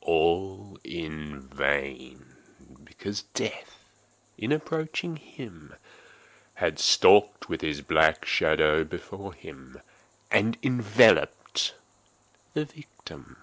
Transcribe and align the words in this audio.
All 0.00 0.78
in 0.84 1.38
vain; 1.42 2.32
because 2.82 3.24
Death, 3.34 3.84
in 4.38 4.50
approaching 4.50 5.16
him 5.16 5.74
had 6.54 6.78
stalked 6.78 7.50
with 7.50 7.60
his 7.60 7.82
black 7.82 8.24
shadow 8.24 8.84
before 8.84 9.34
him, 9.34 9.82
and 10.30 10.56
enveloped 10.62 11.74
the 12.54 12.64
victim. 12.64 13.36